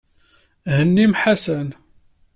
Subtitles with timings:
[0.75, 1.69] Hennim Ḥasan.